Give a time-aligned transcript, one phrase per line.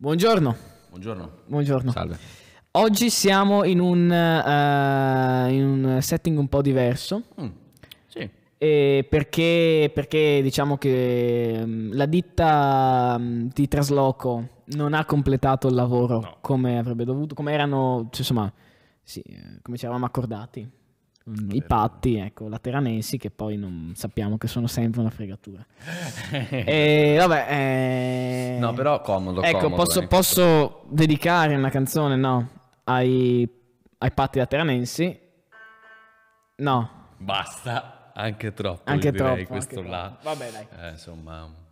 [0.00, 0.54] Buongiorno.
[0.90, 1.30] Buongiorno.
[1.46, 1.90] Buongiorno.
[1.90, 2.18] Salve.
[2.72, 7.24] Oggi siamo in un, eh, in un setting un po' diverso.
[7.40, 7.46] Mm,
[8.06, 8.30] sì.
[8.56, 16.20] perché, perché diciamo che mm, la ditta mm, di trasloco non ha completato il lavoro
[16.20, 16.36] No.
[16.42, 18.52] come avrebbe dovuto, come erano, cioè, insomma,
[19.02, 20.64] sì, eh, come ci eravamo accordati.
[21.28, 21.66] Mm, I Vero.
[21.66, 25.64] patti, ecco, lateranensi che poi non sappiamo che sono sempre una fregatura.
[26.30, 30.06] E vabbè, eh, No, però comodo, Ecco, comodo, posso, eh.
[30.06, 32.48] posso dedicare una canzone, no,
[32.84, 33.48] ai,
[33.98, 35.18] ai patti lateranensi?
[36.56, 39.44] No, Basta, anche troppo, anche troppo.
[39.44, 40.16] questo anche là.
[40.20, 40.36] troppo.
[40.38, 40.66] Vabbè, dai.
[40.86, 41.66] Eh, insomma...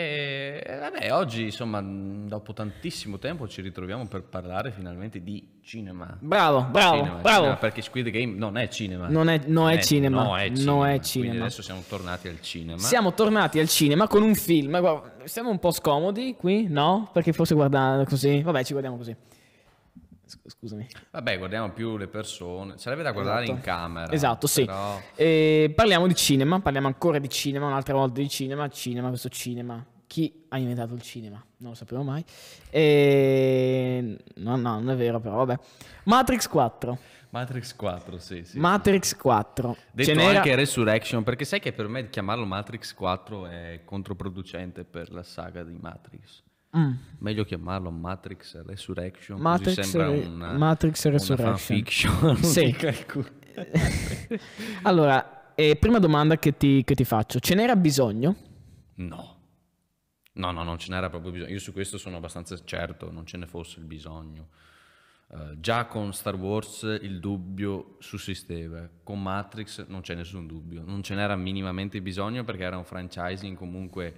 [0.00, 6.16] E vabbè, oggi, insomma, dopo tantissimo tempo ci ritroviamo per parlare finalmente di cinema.
[6.20, 7.36] Bravo, bravo, Cinema, bravo.
[7.38, 9.08] cinema, perché Squid Game non è cinema.
[9.08, 10.84] Non è- no, è Eh, cinema, No, è no, cinema.
[10.86, 11.40] è Quindi cinema.
[11.46, 12.78] adesso siamo tornati al cinema.
[12.78, 14.78] Siamo tornati al cinema con un film.
[14.78, 17.10] Guarda, siamo un po' scomodi qui, no?
[17.12, 18.40] Perché forse guardando così.
[18.40, 19.16] Vabbè, ci guardiamo così.
[20.46, 20.86] Scusami.
[21.10, 22.78] Vabbè, guardiamo più le persone.
[22.78, 23.56] Sarebbe da guardare Esatto.
[23.58, 24.12] in camera.
[24.12, 24.64] Esatto, sì.
[24.64, 24.98] però-
[25.74, 29.84] parliamo di cinema, parliamo ancora di cinema, un'altra volta di cinema, cinema, questo cinema.
[30.06, 31.42] Chi ha inventato il cinema?
[31.58, 32.24] Non lo sapevo mai.
[32.70, 34.16] E...
[34.36, 35.58] No, no, non è vero però, vabbè.
[36.04, 36.98] Matrix 4.
[37.30, 38.58] Matrix 4, sì, sì.
[38.58, 39.76] Matrix 4.
[39.92, 44.84] Detto Ce n'era- anche Resurrection, perché sai che per me chiamarlo Matrix 4 è controproducente
[44.84, 46.42] per la saga di Matrix.
[46.76, 46.92] Mm.
[47.18, 52.20] Meglio chiamarlo Matrix Resurrection, Matrix sembra Re- una, Matrix una Resurrection.
[52.20, 52.76] non Sì.
[54.82, 57.40] allora, eh, prima domanda che ti, che ti faccio.
[57.40, 58.36] Ce n'era bisogno?
[58.96, 59.36] No.
[60.34, 61.52] No, no, non ce n'era proprio bisogno.
[61.52, 64.50] Io su questo sono abbastanza certo, non ce ne fosse il bisogno.
[65.30, 71.02] Eh, già con Star Wars il dubbio sussisteva, con Matrix non c'è nessun dubbio, non
[71.02, 74.14] ce n'era minimamente bisogno perché era un franchising comunque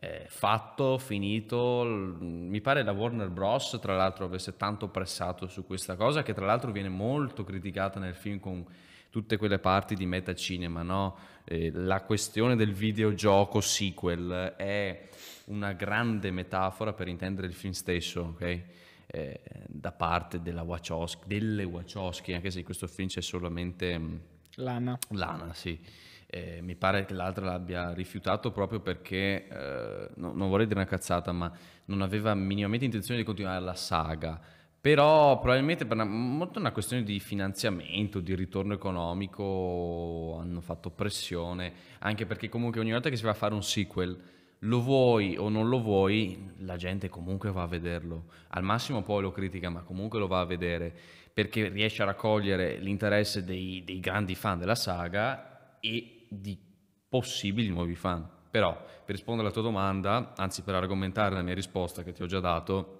[0.00, 1.82] eh, fatto, finito.
[1.84, 3.78] Mi pare la Warner Bros.
[3.80, 8.14] tra l'altro avesse tanto pressato su questa cosa che tra l'altro viene molto criticata nel
[8.14, 8.64] film con
[9.10, 11.16] tutte quelle parti di metacinema, no?
[11.44, 15.08] Eh, la questione del videogioco sequel è
[15.46, 18.62] una grande metafora per intendere il film stesso, ok?
[19.10, 24.16] Eh, da parte della Wachowski, delle Wachowski, anche se in questo film c'è solamente mm,
[24.56, 24.98] Lana.
[25.10, 26.06] Lana, sì.
[26.30, 30.88] Eh, mi pare che l'altra l'abbia rifiutato proprio perché, eh, no- non vorrei dire una
[30.88, 31.50] cazzata, ma
[31.86, 34.38] non aveva minimamente intenzione di continuare la saga.
[34.80, 41.72] Però probabilmente per una, molto una questione di finanziamento, di ritorno economico, hanno fatto pressione,
[42.00, 44.16] anche perché comunque ogni volta che si va a fare un sequel,
[44.60, 48.26] lo vuoi o non lo vuoi, la gente comunque va a vederlo.
[48.48, 50.94] Al massimo poi lo critica, ma comunque lo va a vedere
[51.32, 56.58] perché riesce a raccogliere l'interesse dei, dei grandi fan della saga e di
[57.08, 58.26] possibili nuovi fan.
[58.50, 58.72] Però,
[59.04, 62.40] per rispondere alla tua domanda, anzi per argomentare la mia risposta che ti ho già
[62.40, 62.94] dato,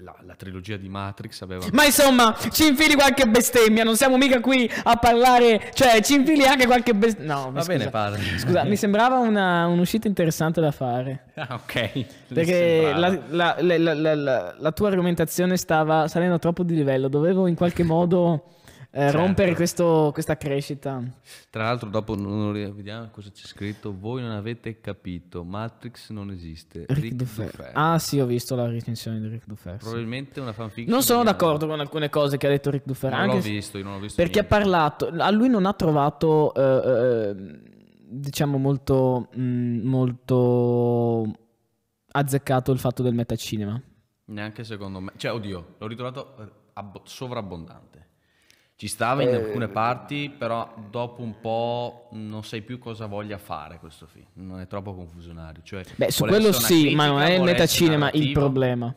[0.00, 1.64] la, la trilogia di Matrix aveva...
[1.72, 6.44] Ma insomma, ci infili qualche bestemmia, non siamo mica qui a parlare, cioè ci infili
[6.44, 7.34] anche qualche bestemmia.
[7.34, 7.76] No, Va scusa.
[7.78, 8.20] bene, padre.
[8.38, 11.32] Scusa, mi sembrava una- un'uscita interessante da fare.
[11.36, 12.04] Ah, ok.
[12.32, 17.46] Perché la, la- la- la- la- la tua argomentazione stava salendo troppo di livello, dovevo
[17.46, 18.44] in qualche modo
[18.90, 19.16] Certo.
[19.18, 21.02] rompere questo- questa crescita.
[21.50, 23.94] Tra l'altro dopo non, vediamo cosa c'è scritto.
[23.96, 26.86] Voi non avete capito, Matrix non esiste.
[26.88, 27.50] Rick Rick Dufer.
[27.50, 27.70] Dufer.
[27.74, 29.74] Ah sì, ho visto la recensione di Rick Dufer.
[29.74, 29.78] sì.
[29.84, 30.90] Probabilmente una fanfiction.
[30.92, 33.12] Non sono d'accordo con alcune cose che ha detto Rick Dufer.
[33.12, 34.58] Non l'ho visto, io non ho visto Perché ha niente.
[34.68, 36.90] parlato, a lui non ha trovato, eh,
[37.30, 37.60] eh,
[38.10, 41.30] diciamo, molto, mm, molto
[42.10, 43.80] azzeccato il fatto del metacinema.
[44.26, 45.12] Neanche secondo me.
[45.16, 48.06] Cioè, oddio, l'ho ritrovato eh, abbo- sovrabbondante.
[48.78, 53.36] Ci stava in Eh, alcune parti, però dopo un po' non sai più cosa voglia
[53.36, 54.26] fare questo film.
[54.34, 55.64] Non è troppo confusionario.
[55.64, 58.94] Cioè, Beh, su quello sì, ma non critica, è il metacinema il problema.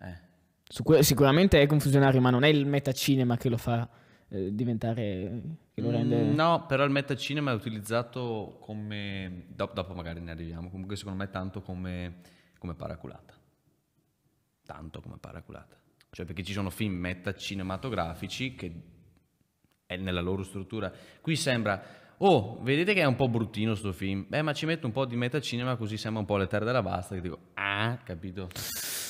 [0.00, 0.18] Eh,
[0.68, 3.88] Su que- sicuramente è confusionario, ma non è il metacinema che lo fa
[4.28, 5.40] eh, diventare,
[5.72, 6.16] che lo rende...
[6.22, 9.44] mm, No, però il metacinema è utilizzato come...
[9.48, 10.68] Dopo, dopo magari ne arriviamo.
[10.68, 12.16] Comunque secondo me tanto come,
[12.58, 13.32] come paraculata.
[14.66, 15.80] Tanto come paraculata.
[16.10, 18.92] Cioè perché ci sono film metacinematografici che
[19.86, 20.92] è nella loro struttura.
[21.20, 21.82] Qui sembra,
[22.18, 24.26] oh, vedete che è un po' bruttino sto film?
[24.28, 26.82] Beh, ma ci metto un po' di metacinema così sembra un po' le terre della
[26.82, 27.14] basta.
[27.14, 28.48] Che dico, ah, capito?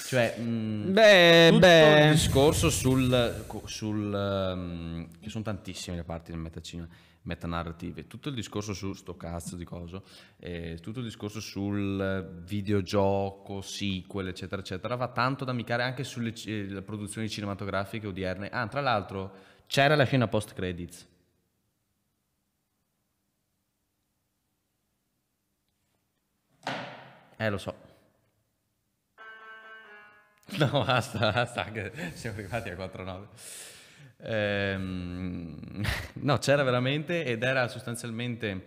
[0.07, 2.05] Cioè, mm, Beh, tutto beh.
[2.05, 6.89] il discorso sul, sul ehm, che sono tantissime le parti del metacinema,
[7.23, 10.05] metanarrative, tutto il discorso su sto cazzo di coso,
[10.39, 16.35] eh, tutto il discorso sul videogioco, sequel, eccetera, eccetera, va tanto da amicare anche sulle
[16.45, 18.51] le produzioni cinematografiche odierne.
[18.51, 19.33] Ah, tra l'altro,
[19.67, 21.07] c'era la scena post credits.
[27.39, 27.75] Eh, lo so.
[30.59, 33.27] No, basta, basta, che siamo arrivati a 4-9.
[34.19, 35.83] Ehm,
[36.21, 38.65] no, c'era veramente ed era sostanzialmente,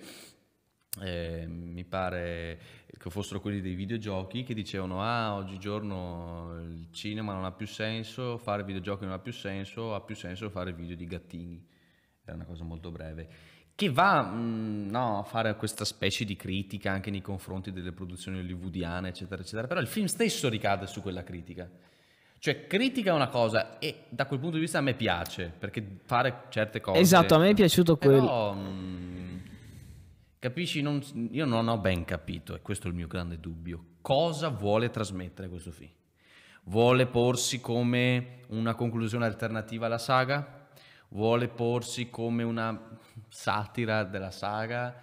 [1.01, 2.59] eh, mi pare
[2.97, 8.37] che fossero quelli dei videogiochi che dicevano ah oggigiorno il cinema non ha più senso,
[8.37, 11.65] fare videogiochi non ha più senso, ha più senso fare video di gattini.
[12.23, 13.27] Era una cosa molto breve.
[13.73, 18.39] Che va mh, no, a fare questa specie di critica anche nei confronti delle produzioni
[18.39, 19.67] hollywoodiane, eccetera, eccetera.
[19.67, 21.69] Però il film stesso ricade su quella critica.
[22.39, 26.45] Cioè, critica una cosa e da quel punto di vista a me piace, perché fare
[26.49, 26.99] certe cose...
[26.99, 28.19] Esatto, a me è piaciuto quello.
[28.19, 29.41] Però, mh,
[30.39, 31.01] capisci, non-
[31.31, 35.49] io non ho ben capito, e questo è il mio grande dubbio, cosa vuole trasmettere
[35.49, 35.91] questo film.
[36.63, 40.67] Vuole porsi come una conclusione alternativa alla saga?
[41.09, 42.97] Vuole porsi come una
[43.29, 44.93] satira della saga?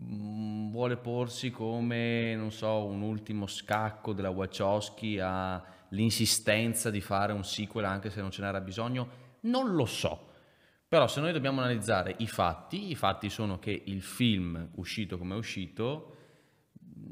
[0.00, 7.44] Mm, Vuole porsi come, non so, un ultimo scacco della Wachowski all'insistenza di fare un
[7.44, 9.08] sequel anche se non ce n'era bisogno?
[9.40, 10.27] Non lo so.
[10.88, 15.34] Però se noi dobbiamo analizzare i fatti, i fatti sono che il film uscito come
[15.34, 16.16] è uscito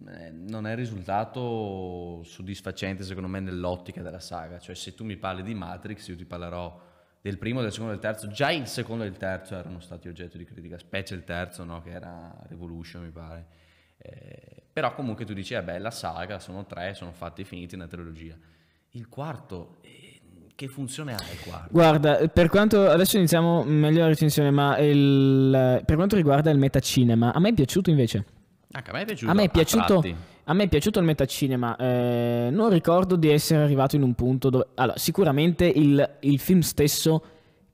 [0.09, 4.59] eh, non è risultato soddisfacente secondo me nell'ottica della saga.
[4.59, 6.81] Cioè se tu mi parli di Matrix io ti parlerò
[7.21, 8.29] del primo, del secondo e del terzo.
[8.29, 11.83] Già il secondo e il terzo erano stati oggetto di critica, specie il terzo no?
[11.83, 13.47] che era Revolution mi pare.
[13.99, 17.89] Eh, però comunque tu dici, eh beh, la saga sono tre, sono fatti finiti una
[17.89, 18.37] trilogia.
[18.91, 20.06] Il quarto, eh,
[20.57, 21.69] che funzione ha il quarto?
[21.71, 27.33] Guarda, per quanto adesso iniziamo meglio la recensione, ma il- per quanto riguarda il metacinema,
[27.33, 28.25] a me è piaciuto invece.
[28.73, 29.31] Anche a me è piaciuto.
[29.31, 30.03] A me è piaciuto,
[30.45, 31.77] a me è piaciuto il metacinema.
[31.77, 34.67] eh, non ricordo di essere arrivato in un punto dove.
[34.75, 37.23] Allora, sicuramente il, il film stesso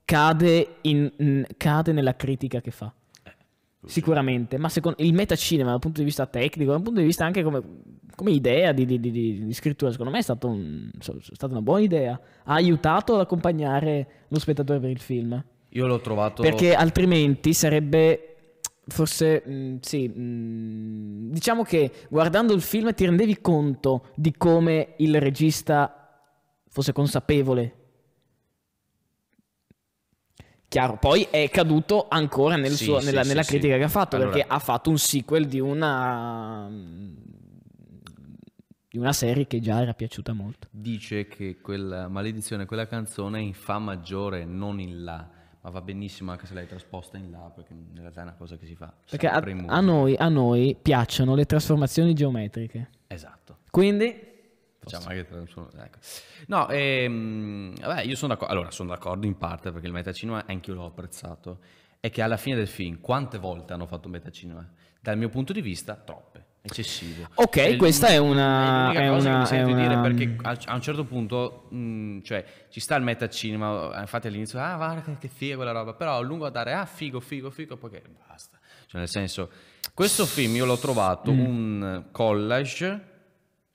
[0.05, 2.93] cade, in- cade nella critica che fa.
[3.85, 7.43] Sicuramente, ma secondo il metacinema dal punto di vista tecnico, dal punto di vista anche
[7.43, 7.61] come,
[8.15, 11.61] come idea di, di- di- di- scrittura, secondo me è, stato un- è stata una
[11.61, 12.19] buona idea.
[12.45, 15.43] Ha aiutato ad accompagnare lo spettatore per il film.
[15.69, 16.41] Io l'ho trovato...
[16.43, 18.27] Perché altrimenti sarebbe
[18.85, 25.19] forse mh, sì, mh, diciamo che guardando il film ti rendevi conto di come il
[25.19, 26.21] regista
[26.69, 27.75] fosse consapevole.
[30.73, 33.87] Chiaro, poi è caduto ancora nel Sì, suo- sì, nella, sì, nella critica che ha
[33.89, 36.67] fatto, Allora- perché ha fatto un sequel di una
[38.89, 40.67] di una serie che già era piaciuta molto.
[40.71, 45.29] dice che quella maledizione, quella canzone è in fa maggiore, non in la,
[45.61, 48.55] ma va benissimo anche se l'hai trasposta in la, perché in realtà è una cosa
[48.57, 48.91] che si fa.
[49.07, 52.89] Perché a, a noi, a noi piacciono le trasformazioni geometriche.
[53.07, 53.57] Esatto.
[53.69, 54.31] Quindi
[54.83, 55.27] Facciamo anche
[55.83, 55.97] ecco.
[56.47, 58.53] No, ehm, vabbè, io sono d'accordo.
[58.53, 61.59] Allora, sono d'accordo in parte perché il metacinema anche io l'ho apprezzato.
[61.99, 64.67] È che alla fine del film, quante volte hanno fatto metacinema?
[64.99, 67.27] Dal mio punto di vista, troppe, eccessivo.
[67.35, 69.93] Ok, È l- questa è una- è cosa una- che mi sento è di dire
[69.95, 74.59] una- perché a, a un certo punto, mh, cioè, ci sta il metacinema, infatti all'inizio,
[74.59, 77.89] ah, guarda che, figa quella roba, però a lungo andare, ah, figo, figo, figo, poi
[77.89, 78.57] che basta.
[78.87, 79.49] Cioè, nel senso,
[79.93, 81.39] questo film io l'ho trovato Mm.
[81.39, 83.11] un collage,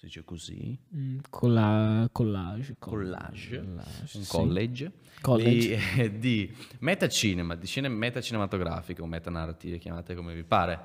[0.08, 4.26] dice così, Mm, colla- collage, collage, collage, un sì.
[4.26, 5.80] college, College.
[5.96, 10.80] Di, di metacinema, di scene metacinematografiche o metanarrative, chiamate come vi pare,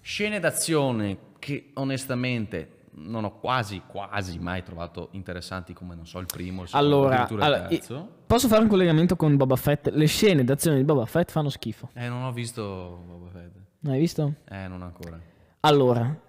[0.00, 6.26] scene d'azione che onestamente non ho quasi, quasi mai trovato interessanti come, non so, il
[6.26, 8.08] primo, il secondo, Allora, addirittura allora, il i- terzo.
[8.26, 9.88] posso fare un collegamento con Boba Fett?
[9.88, 11.90] Le scene d'azione di Boba Fett fanno schifo.
[11.94, 13.52] Eh, non ho visto Boba Fett.
[13.80, 14.34] Non hai visto?
[14.48, 15.20] Eh, non ancora.
[15.60, 16.20] Allora,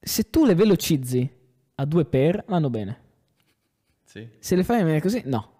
[0.00, 1.30] se tu le velocizzi
[1.76, 3.00] a due per, vanno bene.
[4.04, 4.28] Sì?
[4.38, 5.52] Se le fai bene così, no.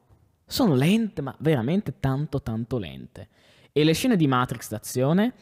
[0.47, 3.29] Sono lente, ma veramente tanto, tanto lente.
[3.73, 5.33] E le scene di Matrix d'azione...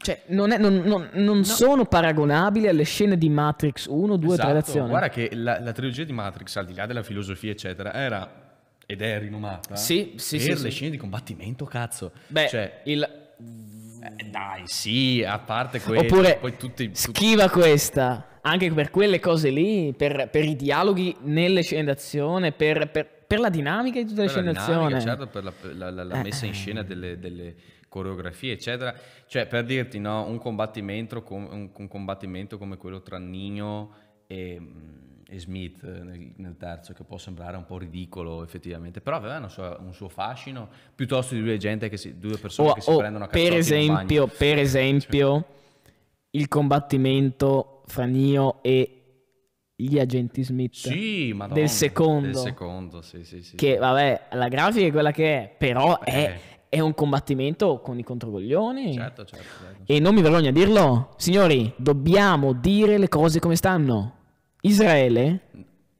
[0.00, 4.34] Cioè, non, è- non- non- non sono paragonabili alle scene di Matrix 1, 2, 3
[4.34, 4.52] Esatto.
[4.52, 4.88] d'azione.
[4.90, 8.46] Guarda che la, la trilogia di Matrix, al di là della filosofia, eccetera, era
[8.86, 10.70] ed è rinomata Sì, sì, per sì, le sì.
[10.70, 12.12] scene di combattimento, cazzo.
[12.28, 13.26] Beh, cioè, il...
[14.16, 19.20] eh, dai, sì, a parte quello, Oppure poi tutti, tutti- schiva questa, anche per quelle
[19.20, 24.06] cose lì, per, per i dialoghi nelle scene d'azione, per, per- per la dinamica di
[24.06, 25.00] tutte le la scene d'azione.
[25.00, 26.54] certo, per la, la- la- la Eh, messa in eh.
[26.54, 27.54] scena delle, delle
[27.88, 28.94] coreografie, eccetera.
[29.26, 33.92] Cioè, per dirti, no, un combattimento, com- un, un combattimento come quello tra Nino
[34.26, 34.60] e,
[35.30, 39.36] e Smith eh, nel, nel terzo, che può sembrare un po' ridicolo effettivamente, però aveva
[39.36, 42.80] una sua- un suo fascino, piuttosto di due, gente che si, due persone O- che
[42.80, 45.44] si o, prendono a per esempio, per esempio,
[46.30, 48.94] il combattimento fra Neo e
[49.76, 50.74] gli agenti Smith.
[50.74, 52.26] Sì, madonna, Del secondo.
[52.28, 53.54] Del secondo, sì, sì.
[53.54, 56.10] Che vabbè, la grafica è quella che è, però Eh.
[56.12, 58.94] è, è un combattimento con i controcoglioni.
[58.94, 59.82] Certo, certo, certo.
[59.92, 64.16] E non mi vergogno a dirlo, signori, dobbiamo dire le cose come stanno.
[64.62, 65.40] Israele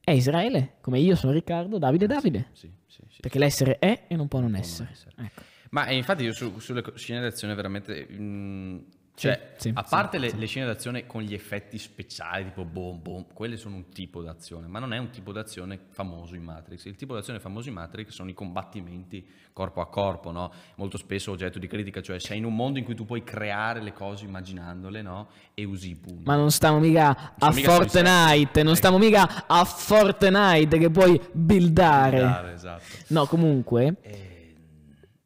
[0.03, 2.47] è Israele, come io sono Riccardo, Davide è Davide.
[2.53, 3.19] Sì, sì, sì.
[3.21, 4.89] Perché l'essere è e non può non non essere.
[4.91, 5.13] essere.
[5.17, 5.41] Ecco.
[5.71, 6.81] Ma eh, infatti io su- sulle
[7.21, 8.07] d'azione veramente...
[8.11, 8.77] mm,
[9.19, 13.01] cioè, sì, a sì, parte le, le scene d'azione con gli effetti speciali, tipo boom
[13.01, 16.85] boom, quelle sono un tipo d'azione, ma non è un tipo d'azione famoso in Matrix.
[16.85, 20.51] Il tipo d'azione famoso in Matrix sono i combattimenti corpo a corpo, no?
[20.75, 23.81] Molto spesso oggetto di critica, cioè sei in un mondo in cui tu puoi creare
[23.81, 25.27] le cose immaginandole, no?
[25.53, 26.23] E usi i pugni.
[26.23, 28.75] Ma non stiamo mica a mica Fortnite, non Ecco.
[28.75, 32.19] stiamo mica a Fortnite che puoi buildare.
[32.19, 32.83] Dare, esatto.
[33.07, 34.38] No, comunque, Eh,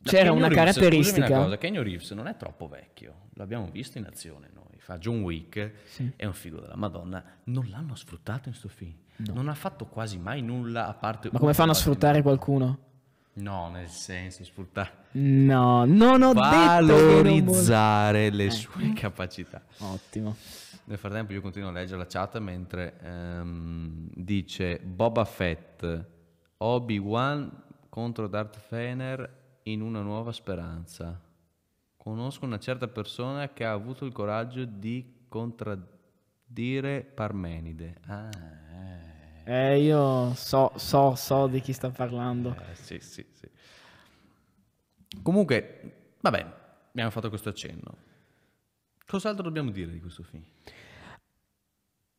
[0.03, 4.05] C'era una Reeves, caratteristica- una cosa, Keanu Reeves non è troppo vecchio, l'abbiamo visto in
[4.05, 6.11] azione noi, fa John Wick, Sì.
[6.15, 10.17] è un figo della Madonna, non l'hanno sfruttato in sto film, non ha fatto quasi
[10.19, 11.29] mai nulla a parte...
[11.31, 12.79] ma come fanno a sfruttare qualcuno?
[13.35, 14.91] No, nel senso, sfruttare...
[15.13, 19.61] No, non ho detto che non Valorizzare le sue capacità.
[19.79, 20.35] Ottimo.
[20.85, 26.05] Nel frattempo io continuo a leggere la chat mentre ehm, dice Boba Fett,
[26.57, 27.49] Obi-Wan
[27.89, 31.19] contro Darth Vader in una nuova speranza.
[31.95, 37.97] Conosco una certa persona che ha avuto il coraggio di contraddire Parmenide.
[38.07, 39.13] Ah, eh.
[39.45, 42.55] Eh, io so, so, so di chi sta parlando.
[42.55, 43.49] Eh, sì, sì, sì.
[45.21, 46.53] Comunque, vabbè,
[46.89, 47.97] abbiamo fatto questo accenno.
[49.05, 50.43] Cos'altro dobbiamo dire di questo film?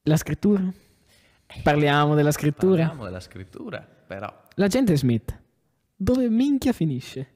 [0.03, 0.63] La scrittura?
[1.63, 2.77] Parliamo della scrittura?
[2.87, 4.43] Parliamo della scrittura, però.
[4.57, 5.41] L'agente Smith,
[5.97, 7.34] dove minchia finisce?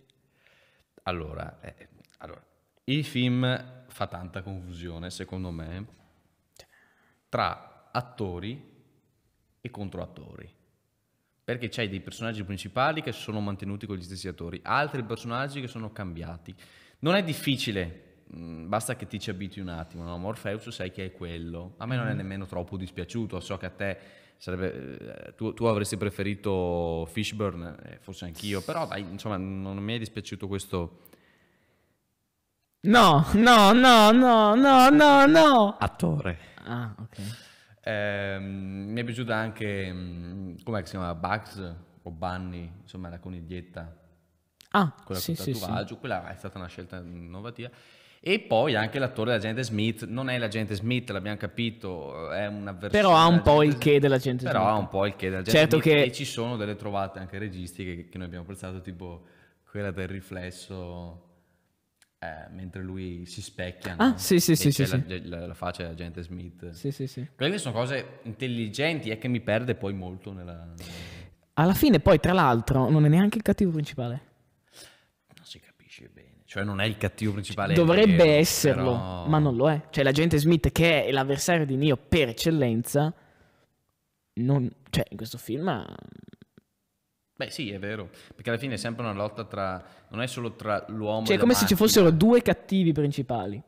[1.08, 1.88] Allora, eh,
[2.18, 2.44] allora,
[2.84, 5.86] il film fa tanta confusione, secondo me,
[7.30, 8.76] tra attori
[9.58, 10.54] e controattori.
[11.42, 15.66] Perché c'hai dei personaggi principali che sono mantenuti con gli stessi attori, altri personaggi che
[15.66, 16.54] sono cambiati.
[16.98, 20.04] Non è difficile, mh, basta che ti ci abitui un attimo.
[20.04, 20.18] No?
[20.18, 21.72] Morpheus sai che è quello.
[21.78, 23.98] A me non è nemmeno troppo dispiaciuto, so che a te
[24.38, 25.26] sarebbe...
[25.26, 29.98] eh, tu, tu avresti preferito Fishburne, eh, forse anch'io, però dai, insomma, non mi è
[29.98, 31.02] dispiaciuto questo
[32.80, 35.76] No, no, no, no, no, no, no.
[35.78, 36.38] attore.
[36.64, 37.18] Ah, ok.
[37.82, 38.44] Ehm,
[38.92, 43.96] mi è piaciuta anche, mm, com'è che si chiama, Bugs o Bunny, insomma la coniglietta,
[44.70, 45.96] Ah, quella sì, con sì, sì.
[45.98, 47.70] quella è stata una scelta innovativa.
[48.20, 52.90] E poi anche l'attore dell'agente Smith, non è l'agente Smith, l'abbiamo capito, è una versione...
[53.04, 54.72] Però ha un po' il che dell'agente Però Smith.
[54.72, 57.38] ha un po' il che dell'agente Certo Smith che- e ci sono delle trovate anche
[57.38, 59.24] registiche che, che noi abbiamo apprezzato, tipo
[59.70, 61.22] quella del riflesso
[62.18, 64.18] eh, mentre lui si specchia, Ah, no?
[64.18, 65.00] sì, sì, E sì, sì, la,
[65.38, 66.70] la- la faccia dell'agente Smith.
[66.70, 67.24] Sì, sì, sì.
[67.36, 70.74] Quelle sono cose intelligenti e che mi perde poi molto nella...
[71.54, 74.20] Alla fine, poi, tra l'altro, non è neanche il cattivo principale.
[75.36, 76.37] Non si capisce bene.
[76.50, 77.74] Cioè non è il cattivo principale.
[77.74, 79.82] è Dovrebbe vero, esserlo, però- ma non lo è.
[79.90, 83.12] Cioè, l'agente Smith, che è l'avversario di Neo per eccellenza,
[84.34, 84.66] non...
[84.88, 85.84] Cioè, in questo film...
[87.36, 88.08] Beh sì, è vero.
[88.34, 89.84] Perché alla fine è sempre una lotta tra...
[90.08, 91.90] Non è solo tra l'uomo Cioè, e è come la se ci macchina.
[91.90, 93.62] fossero due cattivi principali.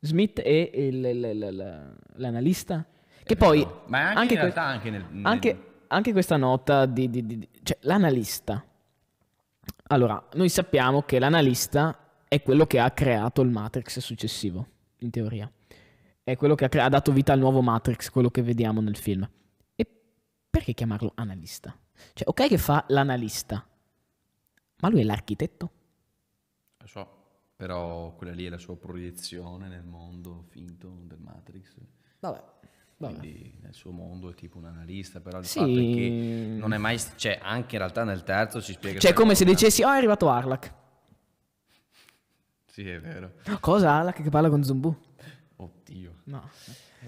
[0.00, 2.84] Smith e il- il- il- l'analista.
[3.24, 3.60] Che È poi...
[3.60, 3.84] vero.
[3.86, 5.04] Ma anche, anche in que- realtà anche nel...
[5.10, 8.62] nel- Anche, anche questa nota di, di- di- di- cioè l'analista.
[9.88, 14.66] Allora, noi sappiamo che l'analista è quello che ha creato il Matrix successivo,
[14.98, 15.50] in teoria.
[16.22, 18.96] È quello che ha, cre- ha dato vita al nuovo Matrix, quello che vediamo nel
[18.96, 19.28] film.
[19.76, 19.86] E
[20.50, 21.76] perché chiamarlo analista?
[22.12, 23.66] Cioè, ok che fa l'analista,
[24.80, 25.70] ma lui è l'architetto?
[26.78, 27.08] Lo so,
[27.54, 31.74] però quella lì è la sua proiezione nel mondo finto del Matrix.
[32.18, 32.54] Vabbè.
[32.96, 35.58] Quindi nel suo mondo è tipo un analista, però il Sì.
[35.58, 36.98] fatto è che non è mai...
[37.16, 38.98] Cioè anche in realtà nel terzo ci spiega...
[38.98, 40.72] Cioè, è come se dicessi, oh, è arrivato Arlak.
[42.76, 43.32] Sì, è vero.
[43.60, 44.94] Cosa Arlak che parla con Zumbu?
[45.56, 46.16] Oddio.
[46.24, 46.46] No.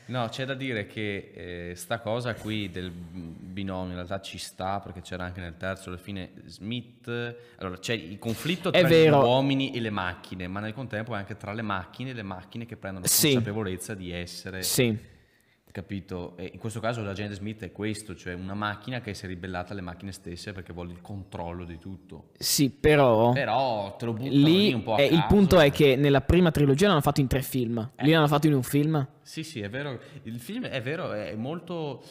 [0.07, 4.81] No, c'è da dire che eh, sta cosa qui del binomio in realtà ci sta
[4.81, 7.09] perché c'era anche nel terzo, alla fine Smith,
[7.59, 11.37] allora c'è il conflitto tra gli uomini e le macchine, ma nel contempo è anche
[11.37, 13.35] tra le macchine e le macchine che prendono Sì.
[13.35, 14.99] consapevolezza di essere, Sì.
[15.73, 16.37] Capito?
[16.37, 19.73] E in questo caso l'agente Smith è questo, cioè una macchina che si è ribellata
[19.73, 22.31] alle macchine stesse perché vuole il controllo di tutto.
[22.39, 23.33] Sì, però...
[23.33, 26.21] Però te lo buttano lì, Lì un po' a eh, il punto è che nella
[26.21, 27.91] prima trilogia l'hanno fatto in tre film.
[27.99, 29.07] Lì l'hanno fatto in un film.
[29.23, 29.99] Sì, sì, è vero.
[30.25, 32.03] Il film è vero, è molto.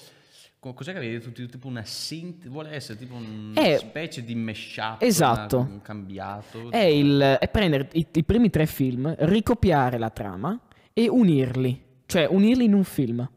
[0.60, 1.32] co- Cos'è che avevi detto?
[1.32, 5.58] Tipo una sintesi, vuole essere tipo una È- specie di mashup, Esatto.
[5.60, 6.70] una- un cambiato.
[6.72, 10.60] È, il, è prendere i, i primi tre film, ricopiare la trama
[10.94, 11.84] e unirli.
[12.06, 13.28] Cioè, unirli in un film.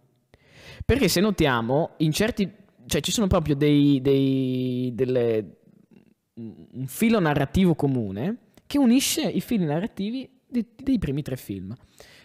[0.90, 2.50] Perché se notiamo, in certi...
[2.84, 4.00] Cioè, ci sono proprio dei...
[4.00, 5.58] dei delle,
[6.34, 11.72] un filo narrativo comune che unisce i fili narrativi di- dei primi tre film.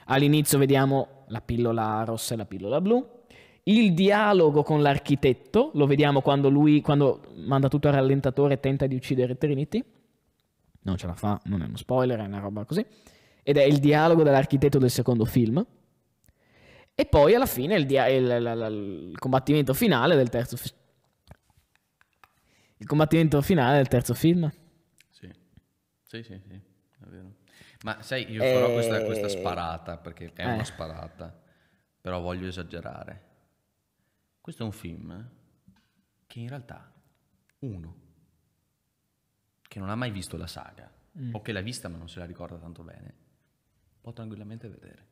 [0.05, 3.07] All'inizio vediamo la pillola rossa e la pillola blu.
[3.65, 8.88] il dialogo con l'architetto, lo vediamo quando lui, quando manda tutto al rallentatore e tenta
[8.88, 9.84] di uccidere Trinity.
[10.81, 12.84] Non ce la fa, non è uno spoiler, è una roba così.
[13.43, 15.63] Ed è il dialogo dell'architetto del secondo film.
[16.96, 20.75] E poi alla fine il, dia- il- il- il- combattimento finale del terzo film.
[22.78, 24.50] Il combattimento finale del terzo film.
[25.10, 25.30] Sì,
[26.04, 27.34] sì, sì, sì, è vero.
[27.84, 30.54] Ma sai, io farò questa, questa Eh, sparata, perché è eh.
[30.54, 31.38] una sparata,
[32.00, 33.24] però voglio esagerare.
[34.42, 35.30] Questo è un film
[36.28, 36.92] che in realtà
[37.60, 38.04] uno
[39.62, 41.34] che non ha mai visto la saga, Mm.
[41.34, 43.14] o che l'ha vista ma non se la ricorda tanto bene,
[44.02, 45.08] può tranquillamente vedere.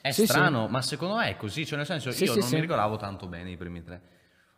[0.00, 0.26] È Sì, sì.
[0.28, 2.54] strano, ma secondo me è così, cioè nel senso Sì, io sì, non sì.
[2.56, 4.00] mi ricordavo tanto bene i primi tre.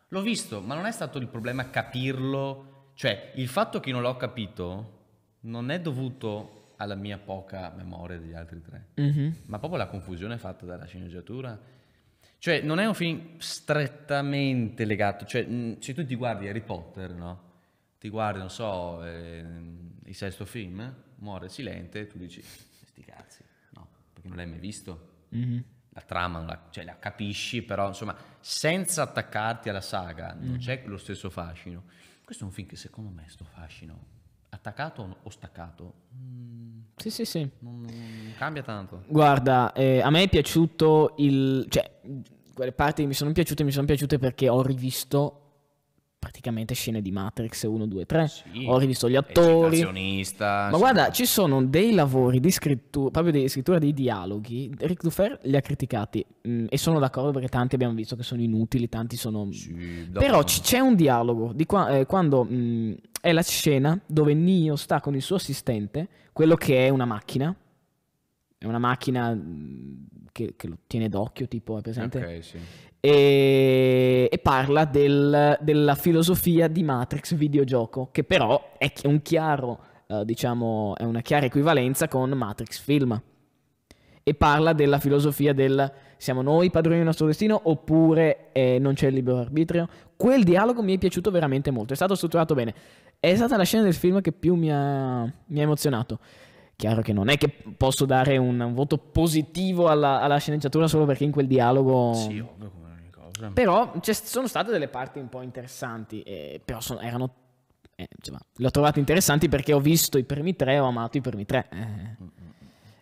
[0.09, 4.15] L'ho visto, ma non è stato il problema capirlo, cioè il fatto che non l'ho
[4.17, 4.97] capito
[5.41, 9.35] non è dovuto alla mia poca memoria degli altri tre, Mhm.
[9.45, 11.59] ma proprio la confusione fatta dalla sceneggiatura.
[12.37, 17.11] Cioè non è un film strettamente legato, cioè mh, se tu ti guardi Harry Potter,
[17.13, 17.47] no?
[17.99, 23.87] Ti guardi, non so, ehm, il sesto film, muore Silente, tu dici, sti cazzi, no,
[24.13, 25.63] perché non l'hai mai visto Mhm.
[25.91, 30.57] la trama non la, cioè, la capisci, però insomma, senza attaccarti alla saga, non Mm.
[30.57, 31.83] c'è lo stesso fascino.
[32.23, 33.97] Questo è un film che secondo me sto fascino,
[34.49, 37.49] attaccato o- o staccato, mm, Sì, sì, sì.
[37.59, 39.03] non, non cambia tanto.
[39.07, 41.65] Guarda, eh, a me è piaciuto il...
[41.69, 41.99] cioè,
[42.53, 45.48] quelle parti che mi sono piaciute, mi sono piaciute perché ho rivisto
[46.19, 48.27] praticamente scene di Matrix 1, 2, 3.
[48.27, 49.77] Sì, ho rivisto gli attori.
[50.69, 54.69] Ma guarda, ci sono dei lavori di scrittura, proprio di scrittura dei dialoghi.
[54.77, 58.41] Rick Dufer li ha criticati mm, e sono d'accordo perché tanti abbiamo visto che sono
[58.41, 59.49] inutili, tanti sono...
[59.51, 64.33] Sì, Però c- c'è un dialogo di qua- eh, quando mm, è la scena dove
[64.33, 67.55] Neo sta con il suo assistente, quello che è una macchina.
[68.57, 69.93] È una macchina mm,
[70.33, 72.17] che, che lo tiene d'occhio, tipo, è presente?
[72.19, 72.57] Ok, sì.
[72.99, 80.25] E, e parla del- della filosofia di Matrix videogioco, che però è un chiaro, eh,
[80.25, 83.21] diciamo, è una chiara equivalenza con Matrix film.
[84.21, 89.07] E parla della filosofia del siamo noi padroni del nostro destino oppure eh, non c'è
[89.07, 89.87] il libero arbitrio.
[90.15, 92.73] Quel dialogo mi è piaciuto veramente molto, è stato strutturato bene.
[93.19, 96.19] È stata la scena del film che più mi ha, mi ha emozionato.
[96.75, 101.05] Chiaro che non è che posso dare un, un voto positivo alla, alla sceneggiatura solo
[101.05, 102.13] perché in quel dialogo...
[102.13, 102.71] Sì, ovvio
[103.47, 103.53] cosa.
[103.53, 107.33] Però ci sono state delle parti un po' interessanti, eh, però sono- erano...
[107.95, 111.21] eh, insomma, le ho trovate interessanti perché ho visto i primi tre, ho amato i
[111.21, 111.67] primi tre.
[111.71, 112.37] eh,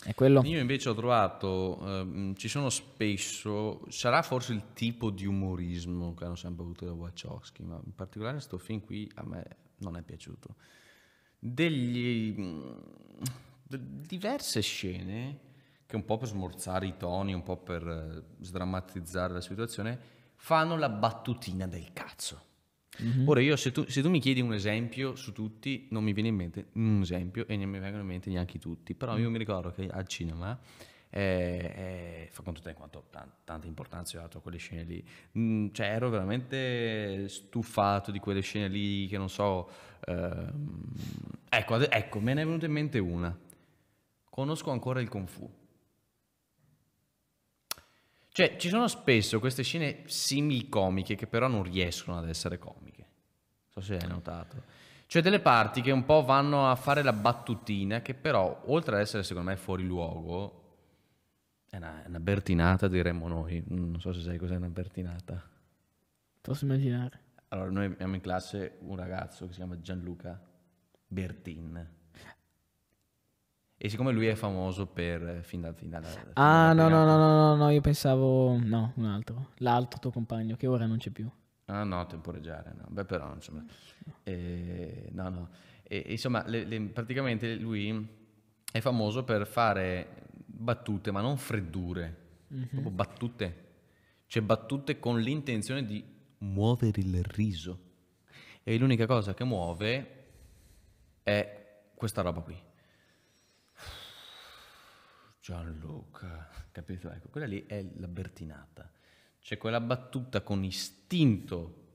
[0.03, 0.41] è quello.
[0.45, 6.23] Io invece ho trovato, ehm, ci sono spesso, sarà forse il tipo di umorismo che
[6.23, 9.45] hanno sempre avuto da Wachowski, ma in particolare questo film qui a me
[9.79, 10.55] non è piaciuto.
[11.39, 12.33] Degli,
[13.63, 15.39] d- diverse scene
[15.85, 19.99] che un po' per smorzare i toni, un po' per eh, sdrammatizzare la situazione,
[20.37, 22.45] fanno la battutina del cazzo.
[23.25, 26.29] Ora io se tu, se tu mi chiedi un esempio su tutti, non mi viene
[26.29, 29.37] in mente un esempio e non mi vengono in mente neanche tutti, però io mi
[29.37, 30.57] ricordo che al cinema,
[31.09, 35.05] eh, eh, fa conto te quanto tan- tanta importanza ho dato a quelle scene lì,
[35.37, 39.69] Mm, cioè ero veramente stufato di quelle scene lì che non so,
[40.05, 40.67] ehm,
[41.49, 43.37] ecco, ecco, me ne è venuta in mente una,
[44.29, 45.49] conosco ancora il Kung Fu.
[48.37, 53.01] Cioè, ci sono spesso queste scene simil-comiche che però non riescono ad essere comiche.
[53.01, 54.61] Non so se hai notato.
[55.07, 59.01] Cioè delle parti che un po' vanno a fare la battutina, che però, oltre ad
[59.01, 60.65] essere secondo me fuori luogo,
[61.67, 63.63] è una, è una bertinata diremmo noi.
[63.69, 65.43] Non so se sai cos'è una bertinata.
[66.39, 67.19] Posso immaginare.
[67.47, 70.39] Allora, noi abbiamo in classe un ragazzo che si chiama Gianluca
[71.07, 71.89] Bertin.
[73.79, 77.05] E siccome lui è famoso per eh, fin dal fin dalla- fin Ah, no, no,
[77.05, 78.57] no, no, no, io pensavo...
[78.57, 79.49] No, un altro.
[79.57, 81.29] L'altro tuo compagno, che ora non c'è più.
[81.65, 82.85] Ah no, temporeggiare, no.
[82.89, 83.63] Beh però, insomma,
[84.23, 85.49] eh, no, no.
[85.83, 88.07] E, insomma, le- le- praticamente lui
[88.71, 92.15] è famoso per fare battute, ma non freddure,
[92.69, 93.65] proprio battute.
[94.25, 96.03] Cioè battute con l'intenzione di
[96.39, 97.79] muovere il riso.
[98.63, 100.25] E l'unica cosa che muove
[101.21, 102.59] è questa roba qui.
[105.47, 107.09] Gianluca, capito?
[107.09, 108.91] Ecco, quella lì è la bertinata.
[109.39, 111.85] C'è quella battuta con istinto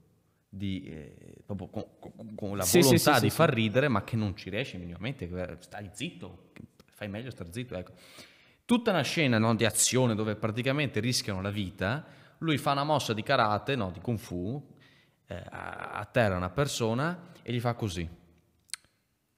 [0.48, 4.04] di, eh, proprio con, con- con la Sì, volontà sì, di sì, far ridere, ma
[4.04, 5.28] che non ci riesce minimamente.
[5.60, 6.52] Stai zitto,
[6.92, 7.76] fai meglio star zitto.
[7.76, 7.92] Ecco.
[8.64, 12.06] Tutta una scena no, di azione dove praticamente rischiano la vita.
[12.38, 14.66] Lui fa una mossa di karate, no, di kung fu,
[15.26, 18.08] eh, a- atterra una persona e gli fa così.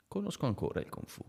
[0.07, 1.25] Conosco ancora il kung fu.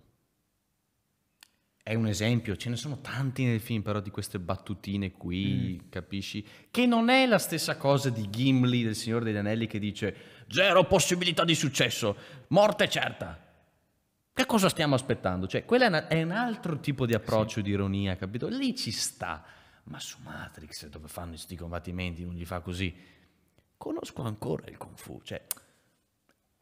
[1.88, 5.90] È un esempio, ce ne sono tanti nel film però di queste battutine qui, mm.
[5.90, 6.44] capisci?
[6.72, 10.16] Che non è la stessa cosa di Gimli del Signore degli Anelli che dice
[10.48, 12.18] zero possibilità di successo,
[12.48, 13.40] morte certa.
[14.34, 15.46] Che cosa stiamo aspettando?
[15.46, 17.62] Cioè, quello è, una, è un altro tipo di approccio, sì.
[17.62, 18.48] di ironia, capito?
[18.48, 19.46] Lì ci sta,
[19.84, 22.92] ma su Matrix dove fanno questi combattimenti non gli fa così.
[23.78, 25.40] Conosco ancora il Kung Fu, cioè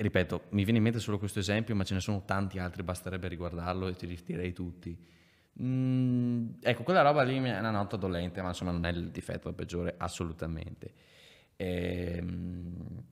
[0.03, 3.27] ripeto, mi viene in mente solo questo esempio, ma ce ne sono tanti altri, basterebbe
[3.27, 4.95] riguardarlo e ti li direi tutti.
[5.61, 9.51] Mm, ecco, quella roba lì è una nota dolente, ma insomma non è il difetto
[9.53, 10.93] peggiore, assolutamente.
[11.55, 13.03] Ehm,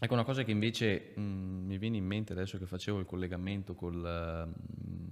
[0.00, 3.74] ecco, una cosa che invece mm, mi viene in mente adesso che facevo il collegamento
[3.74, 5.06] con mm,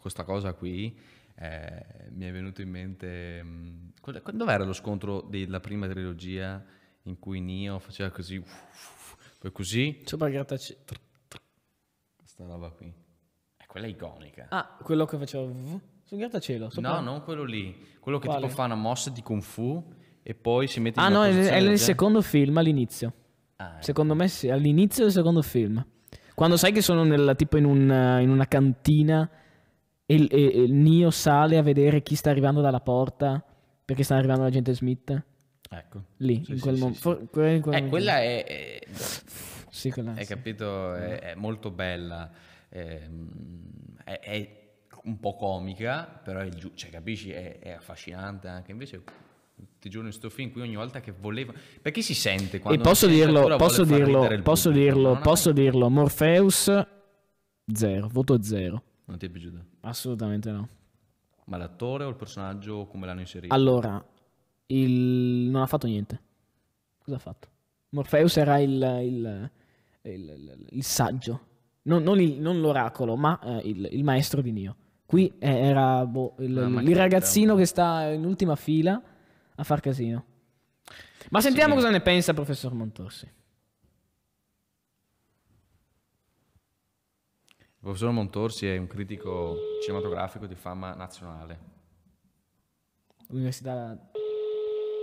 [0.00, 0.98] questa cosa qui,
[1.36, 3.42] eh, mi è venuto in mente...
[3.42, 3.88] Mm,
[4.32, 6.62] dov'era lo scontro della prima trilogia
[7.02, 8.36] in cui Nio faceva così...
[8.36, 9.03] Uff,
[9.44, 10.00] poi così...
[10.04, 10.80] Sopra il grattacielo.
[12.16, 12.90] Questa roba qui.
[13.54, 14.46] È quella iconica.
[14.48, 15.52] Ah, quello che faceva...
[16.02, 16.70] Sul grattacielo?
[16.70, 16.94] Sopra...
[16.94, 17.76] No, non quello lì.
[18.00, 18.40] Quello che Quale?
[18.40, 19.84] tipo fa una mossa di Kung Fu
[20.22, 23.12] e poi si mette ah, in Ah no, è nel secondo film all'inizio.
[23.56, 25.84] Ah, Secondo me sì, all'inizio del secondo film.
[26.34, 29.28] Quando sai che sono nella, tipo in, un, in una cantina
[30.06, 33.44] e, e, e il Nio sale a vedere chi sta arrivando dalla porta
[33.84, 35.22] perché sta arrivando l'agente Smith.
[35.78, 36.04] Ecco.
[36.18, 37.26] Lì, sì, in quel sì, momento.
[37.30, 38.44] Quel, quel eh, quella è...
[38.44, 38.80] è...
[39.70, 40.94] Sì, quella Hai capito?
[40.94, 42.30] È, è, molto bella.
[42.68, 43.28] Ehm,
[44.04, 44.62] è, è,
[45.04, 47.30] un po' comica, però è giù, cioè, capisci?
[47.30, 48.70] È, affascinante anche.
[48.70, 49.02] Invece
[49.78, 52.82] ti giuro in sto film qui ogni volta che volevo perché si sente quando e
[52.82, 56.86] posso dirlo posso dirlo posso dirlo posso dirlo Morpheus
[57.72, 59.64] zero voto zero non ti è piaciuto?
[59.82, 60.68] assolutamente no
[61.44, 63.54] ma l'attore o il personaggio come l'hanno inserito?
[63.54, 64.04] allora
[64.66, 65.48] il...
[65.50, 66.20] non ha fatto niente.
[66.98, 67.48] Cosa ha fatto?
[67.90, 69.50] Morpheus era il, il,
[70.02, 71.46] il, il saggio,
[71.82, 74.76] non, non, non, l'oracolo, ma eh, il, maestro di Nio.
[75.06, 79.00] Qui era boh, il, ragazzino che sta in ultima fila
[79.54, 80.24] a far casino.
[81.30, 81.80] Ma sentiamo sì.
[81.80, 83.32] cosa ne pensa il professor Montorsi.
[87.58, 91.72] Il professor Montorsi è un critico cinematografico di fama nazionale.
[93.28, 94.10] Università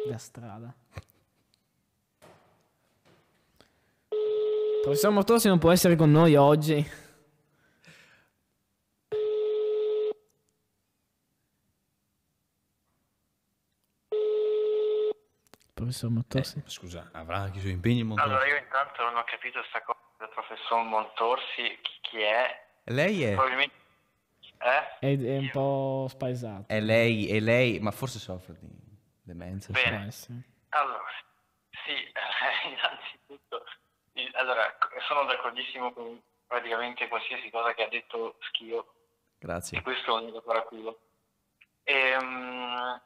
[0.07, 0.73] da strada.
[4.81, 6.83] Professor Motosi non può essere con noi oggi.
[15.73, 16.57] Professor Montorsi.
[16.59, 18.31] Eh, scusa, avrà anche i suoi impegni Montorsi?
[18.31, 22.67] Allora io intanto non ho capito questa cosa del professor Montorsi, chi, chi è?
[22.85, 23.33] Lei è?
[23.33, 23.75] Probabilmente...
[24.59, 24.97] Eh?
[24.99, 26.65] È, è un po' spaesato.
[26.67, 28.90] È lei, è lei, ma forse soffre di
[29.31, 29.71] demenza.
[29.71, 30.09] Bene.
[30.69, 31.03] Allora,
[31.85, 33.65] sì, eh, innanzitutto,
[34.33, 38.93] allora, sono d'accordissimo con praticamente qualsiasi cosa che ha detto Schio.
[39.39, 39.79] Grazie.
[39.79, 40.99] E questo è un unico paraculo.
[41.83, 43.01] Ehm,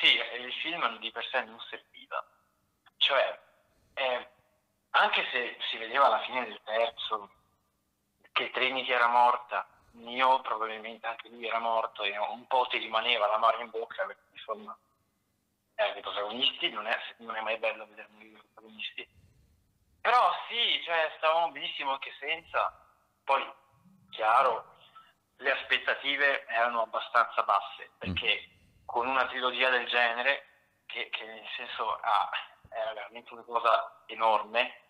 [0.00, 2.24] sì, il film di per sé non serviva.
[2.96, 3.40] Cioè,
[3.94, 4.28] eh,
[4.90, 7.30] anche se si vedeva alla fine del terzo
[8.32, 13.26] che Trinity era morta, io probabilmente anche lui era morto e un po' ti rimaneva
[13.26, 14.76] la mano in bocca perché insomma
[15.76, 19.08] eh, i protagonisti, non è, non è mai bello vedere i protagonisti.
[20.00, 22.72] Però sì, cioè, stavamo benissimo anche senza.
[23.24, 23.44] Poi,
[24.10, 24.74] chiaro,
[25.38, 28.86] le aspettative erano abbastanza basse, perché mm.
[28.86, 30.46] con una trilogia del genere,
[30.86, 32.30] che, che nel senso ah,
[32.70, 34.80] era veramente una cosa enorme,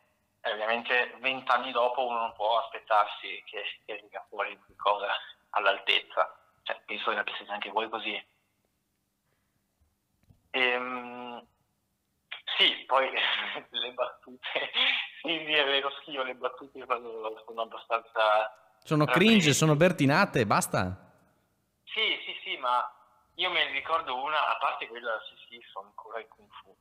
[0.43, 5.13] eh, ovviamente vent'anni dopo uno non può aspettarsi che, che arrivi fuori qualcosa
[5.51, 6.39] all'altezza.
[6.63, 8.35] Cioè, penso che la pensiate anche voi così.
[10.51, 11.47] Ehm,
[12.57, 13.11] sì, poi
[13.71, 14.71] le battute,
[15.23, 18.75] sì, è vero, schifo, le battute sono abbastanza...
[18.83, 21.07] Sono cringe, sono bertinate, basta.
[21.85, 22.89] Sì, sì, sì, ma
[23.35, 26.77] io me ne ricordo una, a parte quella, sì, sì, sono ancora in Kung Fu.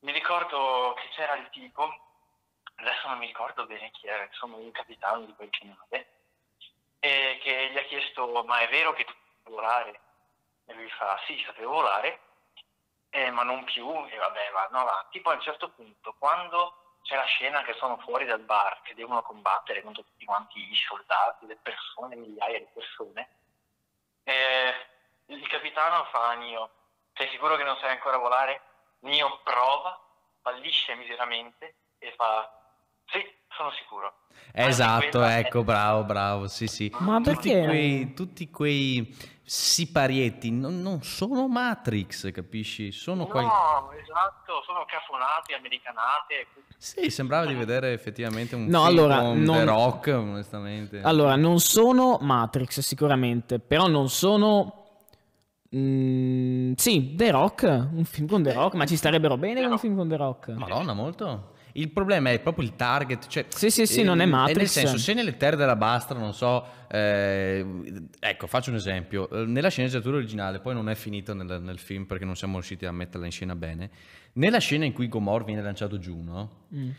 [0.00, 1.82] Mi ricordo che c'era il tipo,
[2.76, 6.08] adesso non mi ricordo bene chi era, insomma, il capitano di quel canale,
[7.00, 9.12] e che gli ha chiesto, ma è vero che tu
[9.42, 10.00] puoi volare?
[10.66, 12.20] E lui fa, sì, sapevo volare,
[13.10, 15.20] eh, ma non più, e vabbè, vanno avanti.
[15.20, 18.94] Poi a un certo punto, quando c'è la scena che sono fuori dal bar, che
[18.94, 23.28] devono combattere contro tutti quanti i soldati, le persone, migliaia di persone,
[24.24, 24.72] eh,
[25.26, 26.70] il capitano fa a Nio,
[27.14, 28.62] sei sicuro che non sai ancora volare?
[29.00, 29.98] Nio prova,
[30.42, 32.50] fallisce miseramente e fa,
[33.06, 34.14] sì, sono sicuro.
[34.52, 35.64] Esatto, ecco, è...
[35.64, 36.94] bravo, bravo, sì, sì.
[36.98, 37.64] Ma tutti perché?
[37.64, 42.92] Quei, tutti quei siparietti, non, non sono Matrix, capisci?
[42.92, 43.44] Sono No, qual-
[44.00, 46.46] esatto, sono cafonate, americanate.
[46.76, 51.00] Sì, sembrava di vedere effettivamente un No, film allora, con non- The Rock, onestamente.
[51.02, 54.84] Allora, non sono Matrix sicuramente, però non sono...
[55.74, 59.96] mm, sì, The Rock, un film con The Rock, ma ci starebbero bene un film
[59.96, 60.48] con The Rock.
[60.50, 61.54] Madonna, molto.
[61.72, 64.56] Il problema è proprio il target, cioè, Sì, sì, sì, non è ehm, Matrix.
[64.56, 67.64] nel senso, se nelle terre della Bastra, non so, eh,
[68.18, 69.28] ecco, faccio un esempio.
[69.30, 72.86] Eh, Nella sceneggiatura originale, poi non è finito nel, nel film perché non siamo riusciti
[72.86, 73.90] a metterla in scena bene.
[74.34, 76.66] Nella scena in cui Gomor viene lanciato giù, no?
[76.74, 76.90] Mm.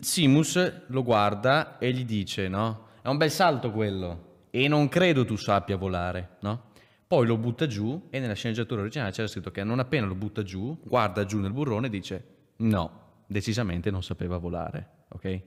[0.00, 2.86] Simus lo guarda e gli dice, no?
[3.02, 6.68] È un bel salto quello e non credo tu sappia volare, no?
[7.06, 10.42] Poi lo butta giù e nella sceneggiatura originale c'era scritto che non appena lo butta
[10.44, 12.24] giù, guarda giù nel burrone e dice
[12.58, 15.40] no, decisamente non sapeva volare, ok?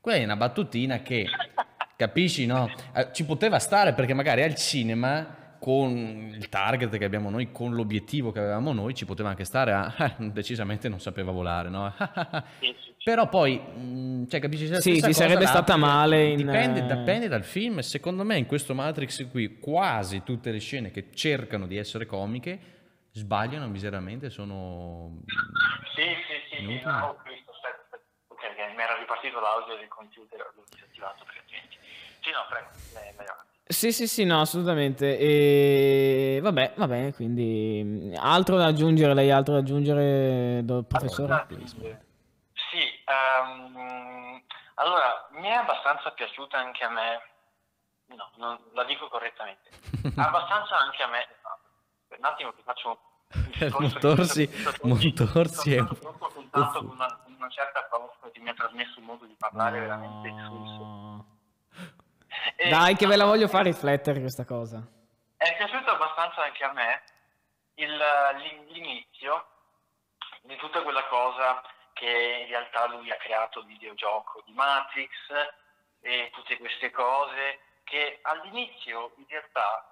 [0.00, 1.26] Quella è una battutina che,
[1.96, 2.68] capisci, no?
[2.92, 7.72] Eh, Ci poteva stare perché magari al cinema con il target che abbiamo noi, con
[7.74, 11.94] l'obiettivo che avevamo noi, ci poteva anche stare a "Eh, decisamente non sapeva volare, no?
[13.02, 14.66] Però poi, mh, cioè, capisci?
[14.80, 17.78] Sì, ti cosa sarebbe stata male in, Dipende, eh, dipende dal film.
[17.78, 22.58] Secondo me, in questo Matrix qui, quasi tutte le scene che cercano di essere comiche
[23.12, 24.30] sbagliano miseramente.
[24.30, 25.20] Sono.
[25.94, 26.33] Sì, sì,
[26.66, 27.98] no, ho visto, aspetta.
[28.28, 28.42] Ok,
[28.74, 31.42] mi era ripartito l'audio del computer, l'ho disattivato per.
[32.20, 33.52] Sì, no, prego, vai avanti.
[33.66, 35.18] Sì, sì, sì, no, assolutamente.
[35.18, 41.46] E vabbè, va bene, quindi altro da aggiungere, lei altro da aggiungere, do- professore?
[42.70, 44.42] Sì, ehm,
[44.74, 47.22] allora, mi è abbastanza piaciuta anche a me,
[48.06, 49.70] no, non, la dico correttamente,
[50.16, 53.00] abbastanza anche a me, no, un attimo che faccio
[53.78, 58.48] Montorsi- sto- sto- Montorsi è sto troppo contatto con una, una certa prof che mi
[58.48, 60.78] ha trasmesso un modo di parlare veramente insulso.
[60.84, 61.26] No.
[62.56, 64.82] E- Dai, che ve la voglio far riflettere questa cosa.
[65.36, 67.02] È piaciuto abbastanza anche a me
[67.74, 69.46] il- l'in- l'inizio
[70.42, 75.10] di tutta quella cosa che in realtà lui ha creato il videogioco di Matrix
[76.00, 79.88] e tutte queste cose che all'inizio in realtà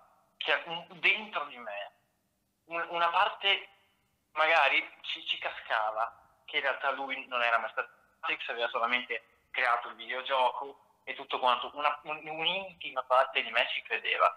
[1.01, 2.02] dentro di me un-
[2.67, 3.69] una parte
[4.33, 9.25] magari ci, ci cascava che in realtà lui non era mai stato Matrix, aveva solamente
[9.51, 14.35] creato il videogioco e tutto quanto, una, un- un'intima parte di me ci credeva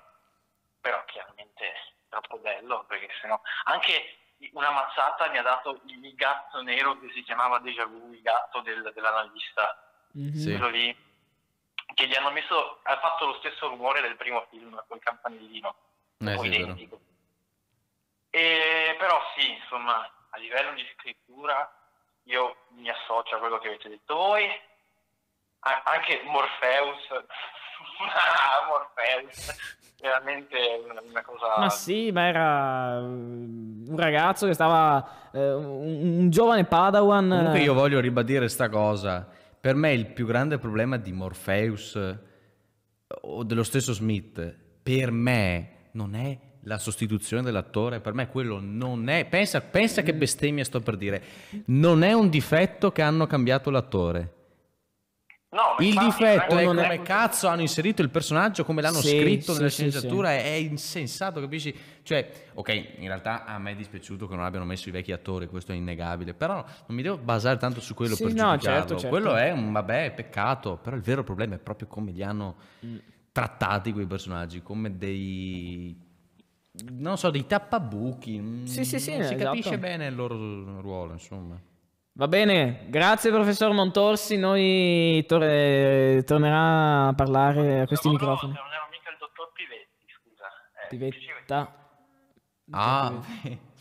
[0.81, 1.75] però chiaramente è
[2.09, 4.17] troppo bello perché sennò anche
[4.53, 8.59] una mazzata mi ha dato il gatto nero che si chiamava Deja Vu, il gatto
[8.61, 9.79] del- dell'analista,
[10.11, 10.33] Mhm.
[10.33, 10.49] Sì.
[10.51, 10.95] quello lì,
[11.93, 15.75] che gli hanno messo, ha fatto lo stesso rumore del primo film col campanellino,
[16.19, 16.99] Eh, sì, è vero.
[18.35, 21.71] E, però sì, insomma, a livello di scrittura
[22.23, 24.43] io mi associo a quello che avete detto voi,
[25.59, 27.23] A- anche Morpheus,
[28.67, 29.55] Morpheus,
[30.01, 31.59] veramente una, una cosa...
[31.59, 37.29] Ma sì, ma era mm, un ragazzo che stava, eh, un, un giovane Padawan.
[37.29, 39.25] Comunque io voglio ribadire sta cosa.
[39.61, 42.17] Per me il più grande problema di Morpheus eh,
[43.21, 49.07] o dello stesso Smith, per me non è la sostituzione dell'attore, per me quello non
[49.09, 49.25] è...
[49.25, 51.23] Pensa, pensa che bestemmia sto per dire.
[51.65, 54.33] Non è un difetto che hanno cambiato l'attore.
[55.55, 59.51] No, Il infatti, difetto è come cazzo hanno inserito il personaggio, come l'hanno Sì, scritto
[59.53, 61.73] sì, nella sì, sceneggiatura, è insensato, capisci?
[62.03, 65.47] Cioè, ok, in realtà a me è dispiaciuto che non abbiano messo i vecchi attori,
[65.47, 68.59] questo è innegabile, però non mi devo basare tanto su quello Sì, per no, giudicarlo.
[68.79, 69.07] certo, certo.
[69.07, 72.97] Quello è un vabbè, peccato, però il vero problema è proprio come li hanno Mm.
[73.31, 75.95] trattati quei personaggi, come dei
[76.91, 78.39] non so, dei tappabuchi.
[78.39, 79.49] mm, Sì, sì, sì, non si esatto.
[79.49, 80.35] capisce bene il loro
[80.81, 81.59] ruolo, insomma.
[82.17, 88.53] Va bene, grazie professor Montorsi, noi tor- tornerà a parlare a questi no, microfoni.
[88.53, 90.45] No, non era mica il dottor Pivetti, scusa.
[90.89, 91.75] Eh, Pivetta.
[92.71, 93.21] Ah,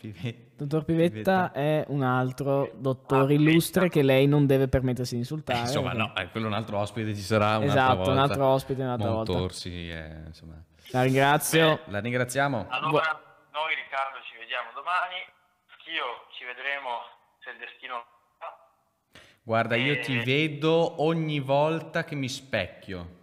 [0.00, 0.42] Pivetti.
[0.56, 5.60] Dottor Pivetta è un altro dottore illustre che lei non deve permettersi di insultare.
[5.60, 8.10] Insomma, perché- no, eh, quello un altro ospite ci sarà un'altra Esatto, volta.
[8.12, 9.32] un altro ospite un'altra volta.
[9.32, 10.62] Montorsi, eh, insomma.
[10.90, 11.80] La ringrazio.
[11.86, 12.66] La ringraziamo.
[12.68, 13.20] Allora,
[13.52, 15.16] noi Riccardo ci vediamo domani,
[15.78, 16.04] Schio
[16.38, 17.02] ci vedremo
[17.42, 18.04] se il destino...
[19.42, 20.24] Guarda, io ti Eh.
[20.24, 23.22] vedo ogni volta che mi specchio.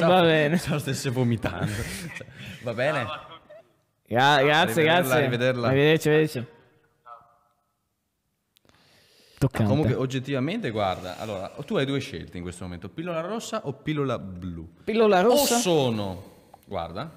[0.00, 0.16] Va bene.
[0.16, 0.58] Va bene.
[0.58, 1.72] So stesse vomitando.
[2.62, 3.06] Va bene?
[4.06, 5.12] Gra- grazie, grazie.
[5.14, 5.68] arrivederla.
[5.68, 6.52] Arrivederci, arrivederci.
[9.38, 9.68] Toccante.
[9.68, 14.18] Comunque, oggettivamente, guarda, allora, tu hai due scelte in questo momento, pillola rossa o pillola
[14.18, 14.66] blu.
[14.84, 15.56] Pillola rossa.
[15.56, 16.32] O sono,
[16.64, 17.10] guarda,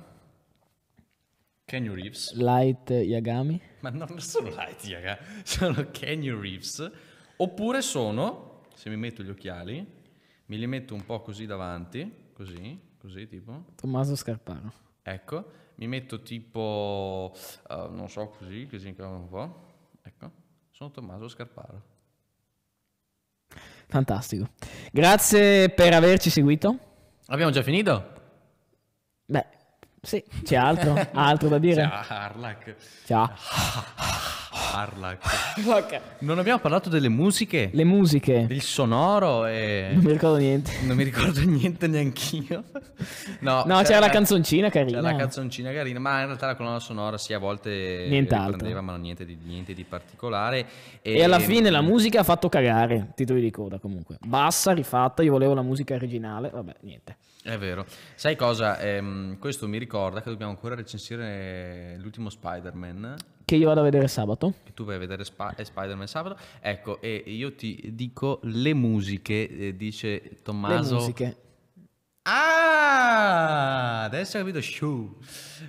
[1.64, 3.62] Kenny Reeves, Light Yagami.
[3.80, 6.92] ma non sono Light, raga, sono Kenny Reeves,
[7.38, 9.86] oppure sono, se mi metto gli occhiali,
[10.48, 13.66] me li metto un po' così davanti, così, così tipo.
[13.76, 14.72] Tommaso Scarparo.
[15.02, 17.34] Ecco, mi metto tipo,
[17.68, 19.66] eh, non so, così, così un po'.
[20.04, 20.32] Ecco,
[20.70, 21.82] sono Tommaso Scarparo.
[23.88, 24.50] Fantastico.
[24.92, 26.78] Grazie per averci seguito.
[27.28, 28.14] Abbiamo già finito?
[29.26, 29.46] Beh,
[30.08, 31.82] sì, c'è altro, altro da dire?
[31.82, 32.76] Ciao, Harlack.
[33.06, 33.30] Ciao.
[34.72, 36.00] Harlack.
[36.20, 38.46] Non abbiamo parlato delle musiche, Le musiche.
[38.48, 39.90] del sonoro e...
[39.92, 40.72] Non mi ricordo niente.
[40.84, 42.64] Non mi ricordo niente neanch'io.
[43.42, 45.02] No, No, c'era la canzoncina carina.
[45.02, 48.82] C'era la canzoncina carina, ma in realtà la colonna sonora sì, a volte Nient'altro.
[48.82, 50.66] ma non niente di, niente di particolare.
[51.02, 54.18] E alla fine la musica ha fatto cagare, titoli di coda comunque.
[54.26, 57.18] Bassa, rifatta, io volevo la musica originale, vabbè, niente.
[57.48, 57.86] È vero.
[58.16, 58.78] Sai cosa?
[58.78, 63.16] Ehm, questo mi ricorda che dobbiamo ancora recensire l'ultimo Spider-Man.
[63.46, 64.56] Che io vado a vedere sabato.
[64.66, 66.38] Che tu vai a vedere Sp- eh, Spider-Man sabato.
[66.60, 70.96] Ecco, e io ti dico le musiche, eh, dice Tommaso.
[70.96, 71.38] Le musiche.
[72.30, 75.18] Ah, adesso ho capito show.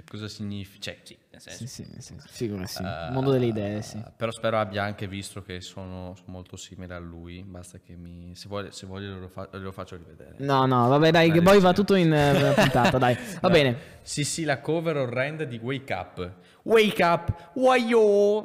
[0.09, 0.81] Cosa significa?
[0.81, 1.67] Cioè, sì, nel senso.
[1.67, 2.83] Sì, sì, sì, figura sì.
[3.11, 4.03] Mondo delle idee, sì.
[4.17, 7.45] Però spero abbia anche visto che sono, sono molto simile a lui.
[7.45, 8.33] Basta che mi.
[8.35, 10.35] Se vuole, se voglio lo, fa- lo faccio rivedere.
[10.39, 13.15] No, no, vabbè, dai, che poi va tutto in eh, puntata, dai.
[13.41, 13.51] Va No.
[13.51, 13.79] bene.
[14.03, 16.33] Sì, sì, la cover orrenda di Wake Up.
[16.65, 18.43] Wake Up, wayo!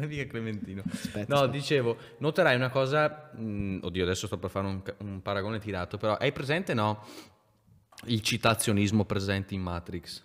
[0.00, 0.82] È mica Clementino.
[0.90, 1.46] Aspetta, no, aspetta.
[1.52, 3.30] dicevo, noterai una cosa.
[3.34, 7.04] mh, oddio, adesso sto per fare un, un paragone tirato, però hai presente, no?
[8.04, 10.22] Il citazionismo presente in Matrix.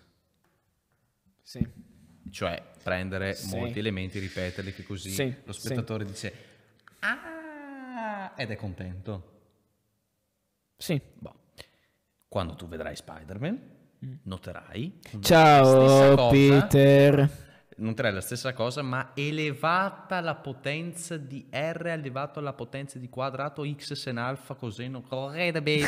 [1.42, 1.66] Sì.
[2.30, 3.56] Cioè, prendere Sì.
[3.56, 5.60] molti elementi, ripeterli, che così Sì, lo sì.
[5.66, 6.32] spettatore dice
[7.00, 8.32] Ah!
[8.36, 9.30] ed è contento.
[10.76, 11.00] Sì.
[11.18, 11.34] Boh.
[12.28, 13.60] Quando tu vedrai Spider-Man,
[14.24, 16.14] noterai una stessa
[17.82, 17.90] Cosa- Peter.
[17.92, 23.64] Noterai la stessa cosa, ma elevata la potenza di R elevato alla potenza di quadrato
[23.64, 25.60] x sen alfa coseno correde.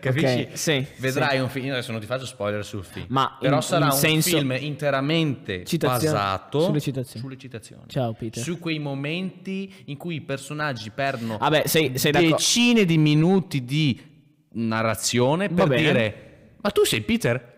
[0.00, 0.40] Capisci?
[0.48, 3.62] Ok, sì, Vedrai un film, adesso non ti faccio spoiler sul film, Ma però in-
[3.62, 7.20] sarà in un senso- film interamente Citazioni- basato sulle citazioni.
[7.20, 7.82] sulle citazioni.
[7.86, 8.42] Ciao, Peter.
[8.42, 14.00] Su quei momenti in cui i personaggi perdono Vabbè, sei, sei decine di minuti di
[14.52, 16.26] narrazione per dire
[16.62, 17.49] ma tu sei Peter?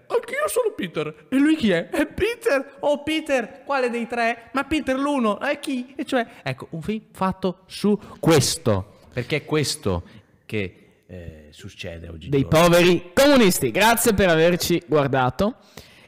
[0.42, 1.26] Anch'io sono Peter.
[1.28, 1.88] E lui chi è?
[1.88, 2.76] È Peter.
[2.81, 4.50] Oh Peter, quale dei tre?
[4.52, 5.40] Ma Peter l'uno.
[5.40, 5.92] E chi?
[5.96, 8.98] E cioè, ecco, un film fatto su questo.
[9.12, 10.02] Perché è questo
[10.46, 10.76] che
[11.07, 12.28] eh, succede oggi.
[12.28, 13.70] dei poveri comunisti.
[13.70, 15.57] Grazie per averci guardato.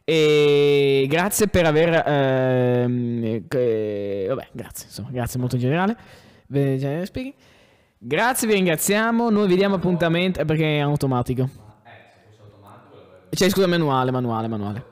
[0.03, 2.03] E grazie per aver.
[2.07, 5.97] ehm, che- vabbè, grazie, insomma, grazie molto in generale.
[7.99, 9.31] Grazie, vi ringraziamo.
[9.31, 10.41] Noi vi diamo appuntamento.
[10.41, 11.49] eh, perché è automatico.
[13.35, 14.85] Cioè, scusa, manuale, manuale, manuale.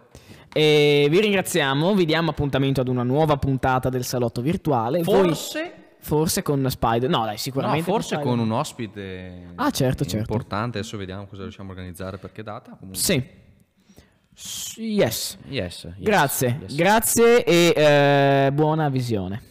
[0.53, 1.95] E vi ringraziamo.
[1.95, 5.03] Vi diamo appuntamento ad una nuova puntata del salotto virtuale.
[5.03, 7.09] Voi- Forse, forse con Spider.
[7.09, 7.83] No, dai, no, sicuramente.
[7.91, 10.19] forse Spider- con un ospite Ah, certo, certo.
[10.19, 10.79] importante.
[10.79, 12.77] Adesso vediamo cosa riusciamo a organizzare per che data.
[12.79, 13.01] Comunque.
[13.01, 13.41] Sì.
[14.35, 15.37] Yes.
[15.49, 16.75] Yes, yes, Grazie, yes.
[16.75, 19.43] grazie e eh, buona visione.